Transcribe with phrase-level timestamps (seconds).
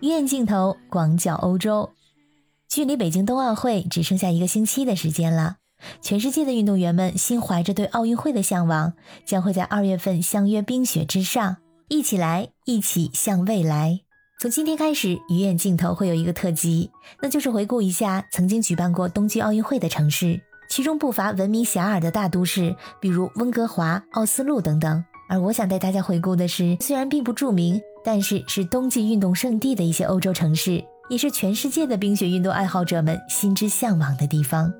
[0.00, 1.88] 鱼眼镜头广角欧洲，
[2.68, 5.56] 距离北京冬奥会只剩下一个星期的时间了。
[6.02, 8.92] 全世界的运动员们心怀着对奥运会的向往，
[9.24, 11.56] 将会在二月份相约冰雪之上，
[11.88, 14.00] 一起来，一起向未来。
[14.38, 16.90] 从今天开始，鱼眼镜头会有一个特辑，
[17.22, 25.02] 那就是回顾一下曾经举办过冬季奥运会的城市，其中不乏闻名遐迩的大都市，比如温哥华、奥斯陆等等。
[25.28, 27.80] 而我想带大家回顾的是，虽然并不著名。
[28.06, 34.72] 但是是冬季运动圣地的一些欧洲城市，也是全世界的冰雪运动爱好者们心之向往的地方。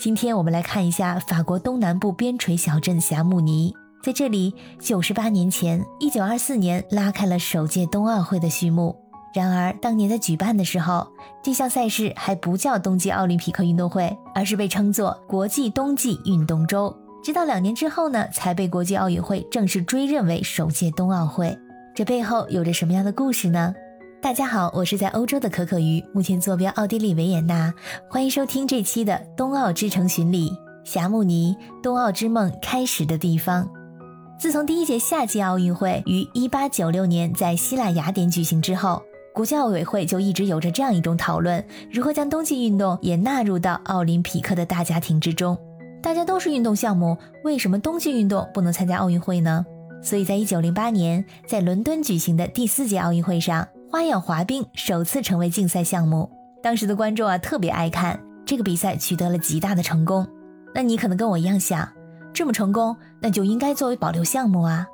[0.00, 3.72] 今天我们来看一下法国东南部边陲小镇霞慕尼，
[4.02, 8.96] 在这里，九十八年前，一九二四年拉开了首届冬奥会的序幕。
[9.32, 11.06] 然而，当年在举办的时候，
[11.40, 16.92] 这项赛事还不叫冬季奥林匹克运动会，而是被称作国际冬季运动周。
[17.22, 21.56] 直到两年之后呢，才被国际奥运会正式追认为首届冬奥会。
[21.94, 23.74] 这背后有着什么样的故事呢？
[24.22, 27.74] 大家好，我是在欧洲的可可鱼，目前坐标奥地利维也纳，
[28.08, 30.50] 欢迎收听这期的冬奥之城巡礼——
[30.84, 33.68] 霞慕尼，冬奥之梦开始的地方。
[34.38, 39.02] 自从第一届夏季奥运会于1896年在希腊雅典举行之后，
[39.34, 45.58] 国际奥委会就一直有着这样一种讨论：如何将冬季运动也纳入到奥林匹克的大家庭之中？
[46.02, 49.66] 大家都是运动项目，为什么冬季运动不能参加奥运会呢？
[50.02, 56.28] 所以在一九零八年，在伦敦举行的第四届奥运会上，花样滑冰首次成为竞赛项目。
[56.62, 60.26] 当时的观众啊特别爱看这个比赛，取得了极大的成功。
[60.74, 61.88] 那你可能跟我一样想，
[62.32, 64.86] 这么成功，那就应该作为保留项目啊。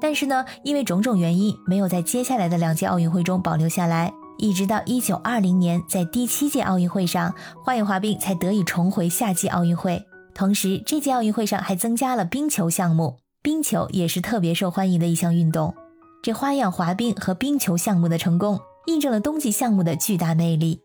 [0.00, 7.34] 但是呢，因为种种原因，没有在接下来的两届奥运会中保留下来，一直到一九二零年，在第七届奥运会上，
[7.64, 10.02] 花样滑冰才得以重回夏季奥运会。
[10.34, 13.18] 同时，这届奥运会上还增加了冰球项目。
[13.42, 15.74] 冰球也是特别受欢迎的一项运动，
[16.22, 20.82] 这花样滑冰和冰球项目的成功，印证了冬季项目的巨大魅力。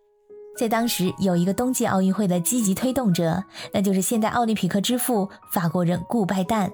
[0.57, 3.43] 在当时，有一个冬季奥运会的积极推动者，
[3.73, 6.71] 那就是现代奥林匹克之父法国人顾拜旦。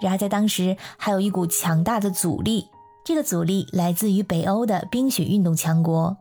[0.00, 2.66] 然而，在当时还有一股强大的阻力，
[3.04, 6.16] 这个阻力来自于北欧的冰雪运动强国。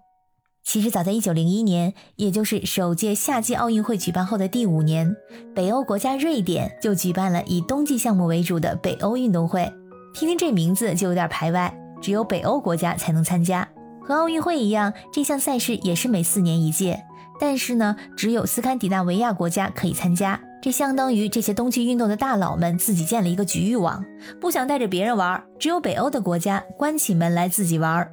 [0.72, 5.16] 其实早在1901年，也就是首届夏季奥运会举办后的第五年，
[5.56, 9.68] 北欧国家瑞典就举办了以冬季项目为主的北欧运动会。
[10.14, 13.68] 听听这名字就有点排外，只有北欧国家才能参加。
[14.00, 17.02] 和奥运会一样，这项赛事也是每四年一届，
[17.40, 20.40] 但是呢，只有斯堪的纳维亚国家可以参加。
[20.62, 24.06] 这相当于这些冬季运动的大佬们自己建了一个局域网，
[24.40, 28.08] 不想带着别人玩，只有北欧的国家关起门来自己玩。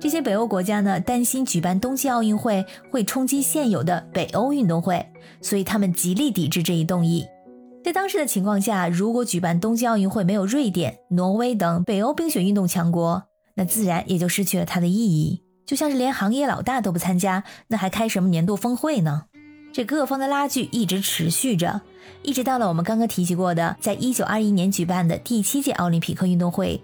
[0.00, 5.04] 这些北欧国家呢，担心举办冬季奥运会会冲击现有的北欧运动会，
[5.40, 7.26] 所以他们极力抵制这一动议。
[7.84, 15.42] 在当时的情况下，如果举办冬季奥运会没有瑞典、挪威等北欧冰雪运动强国，那自然也就失去了它的意义。
[15.66, 19.24] 就像是连行业老大都不参加，那还开什么年度峰会呢？
[19.72, 21.80] 这各方的拉锯一直持续着，
[22.22, 26.80] 一直到了我们刚刚提及过的，在一九二一年举办的第七届奥林匹克运动会。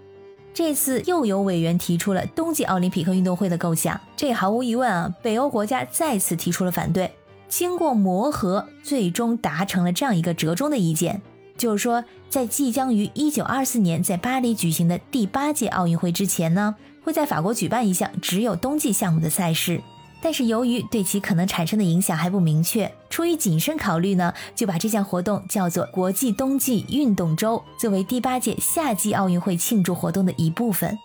[0.55, 7.11] 这次又有委员提出了冬季奥林匹克运动会的构想，这毫无疑问啊，北欧国家再次提出了反对。
[7.49, 11.21] 经过磨合，最终达成了这样一个折中的意见，
[11.57, 16.73] 就是说，在即将于1924年在巴黎举行的第八届奥运会之前呢，
[17.03, 19.81] 会在法国举办一项只有冬季项目的赛事。
[20.25, 30.97] 但是由于对其可能产生的影响还不明确，出于谨慎考虑呢，就把这项活动叫做国际冬季运动周，作为第八届夏季奥运会庆祝活动的一部分。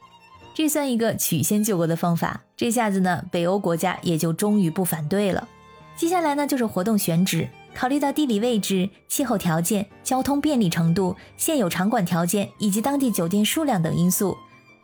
[0.54, 2.40] 这算一个曲线救国的方法。
[2.56, 5.46] 这下子呢，北欧国家也就终于不反对了。
[5.94, 14.34] 接下来呢，就是活动选址，考虑到地理位置、气候条件、交通便利程度、现有场馆条件以及当地酒店数量等因素。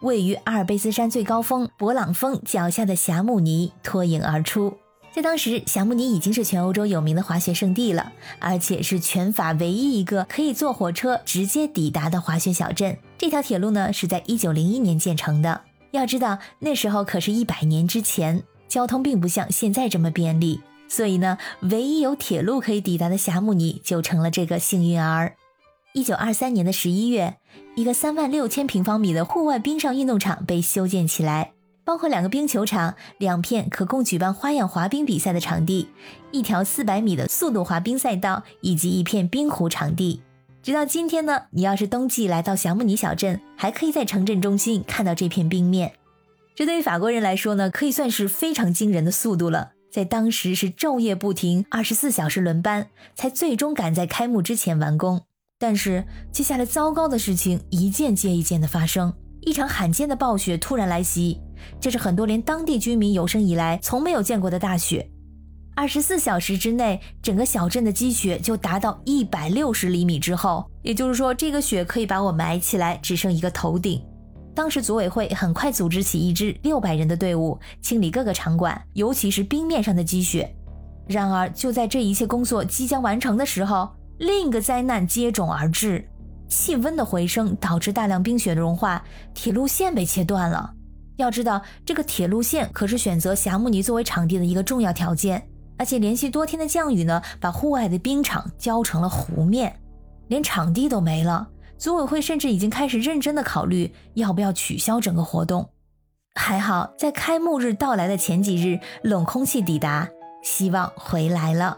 [0.01, 4.77] 位于阿尔卑斯山最高峰勃朗峰脚下的霞慕尼脱颖而出。
[5.13, 12.99] 在当时，霞慕尼已经是全欧洲有名的滑雪胜地了，而且是全法唯一一个可以坐火车直接抵达的滑雪小镇。
[13.17, 15.63] 这条铁路呢，是在1901年建成的。
[15.93, 25.35] 要知道，那时候可是一百年之前，交通并不像现在这么便利，所以呢，唯一有铁路可以抵达的霞慕尼就成了这个幸运儿。
[25.97, 27.39] 一九二三年的十一月，
[27.75, 31.53] 一个三万六千平方米的户外冰上运动场被修建起来，
[31.87, 35.89] 包括两个冰球场、两片可供举办花样滑冰比赛的场地、
[36.33, 40.21] 一条四百米的速度滑冰赛道以及一片冰湖场地。
[40.63, 45.95] 直到今天呢，你要是冬季来到霞慕尼小镇，还可以在城镇中心看到这片冰面。
[46.55, 49.71] 这对于法国人来说呢，可以算是非常惊人的速度了。
[49.91, 55.23] 在当时是昼夜不停，二十四小时轮班，才最终赶在开幕之前完工。
[55.59, 59.13] 但是接下来，糟糕的事情一件接一件的发生。
[59.41, 61.41] 一场罕见的暴雪突然来袭，
[61.81, 65.09] 这是很多连当地居民有生以来从没有见过的大雪。
[65.75, 74.03] 二十四小时之内，整个小镇的积雪就达到一百六十厘米之后，也就是说，这个雪可以把我埋起来，只剩一个头顶。
[74.55, 80.55] 当时组委会很快组织起一支六百人的队伍，清理各个场馆，尤其是冰面上的积雪。
[81.07, 86.09] 然而，就在这一切工作即将完成的时候，另一个灾难接踵而至。
[86.49, 89.03] 气温的回升导致大量冰雪的融化，
[89.35, 90.73] 铁路线被切断了。
[91.17, 95.49] 要知道，这个铁路线可是选择霞慕尼作为场地的一个重要条件。
[95.79, 99.79] 而且连续多天的降雨呢，把户外的冰场浇成了湖面，
[100.29, 101.49] 连场地都没了。
[101.77, 105.69] 组委会甚至已经开始认真的考虑要不要取消整个活动。
[106.35, 110.09] 还好，在开幕日到来的前几日，冷空气抵达，
[110.43, 111.77] 希望回来了。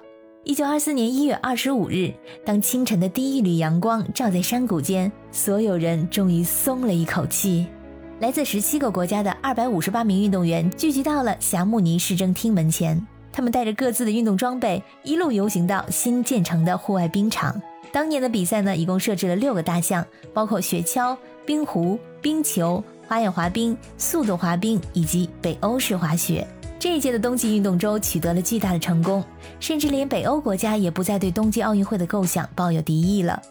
[0.49, 2.11] 一九二四年一月二十五日，
[2.43, 7.67] 当清晨的第一缕阳光照在山谷间，所有人终于松了一口气。
[8.21, 17.61] 来自十七个国家的二百五十八名运动员聚集到了霞慕尼市政厅门前，他们带着各自的运动装备，一路游行到新建成的户外冰场。
[17.93, 20.03] 当年的比赛呢，一共设置了六个大项，
[20.33, 26.49] 包括雪橇、冰壶、冰球、花样滑冰、速度滑冰以及北欧式滑雪。
[26.79, 29.25] 这一届的冬季运动周取得了巨大的成功，
[29.59, 33.43] 甚至连北欧国家也不再对冬季奥运会的构想抱有敌意了。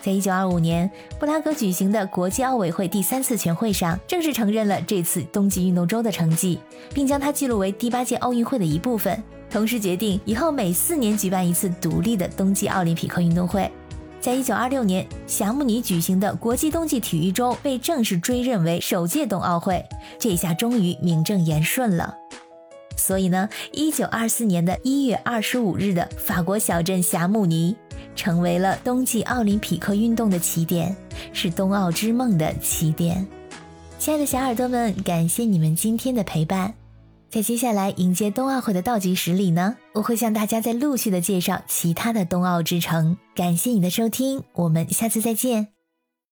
[0.00, 0.88] 在一九二五年
[1.18, 6.60] 布拉格举行的国际奥委会第三次全会上，正式承认了这次冬季运动周的成绩，
[6.94, 13.68] 并将它记录为第八届奥运会的一部分，同时决定以后每四年举办一次独立的冬季奥林匹克运动会。
[14.20, 19.84] 在一九二六年，霞慕尼举行的国际冬季体育周被正式追认为首届冬奥会，
[20.20, 22.14] 这下终于名正言顺了。
[22.96, 27.76] 所以呢，一九二四年的一月二十五日的法国小镇霞慕尼，
[28.14, 30.96] 成为了冬季奥林匹克运动的起点，
[31.32, 33.26] 是冬奥之梦的起点。
[33.98, 36.74] 亲爱的小耳朵们，感谢你们今天的陪伴。
[37.28, 43.16] 在接下来迎接冬奥会的倒计时里呢，我会向大家再陆续的介绍其他的冬奥之城。
[43.34, 45.75] 感谢你的收听，我们下次再见。